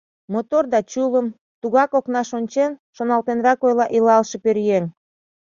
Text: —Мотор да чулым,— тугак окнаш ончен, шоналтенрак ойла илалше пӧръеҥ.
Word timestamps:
—Мотор 0.33 0.63
да 0.73 0.79
чулым,— 0.91 1.27
тугак 1.61 1.91
окнаш 1.99 2.29
ончен, 2.37 2.71
шоналтенрак 2.95 3.59
ойла 3.67 3.85
илалше 3.97 4.37
пӧръеҥ. 4.43 4.85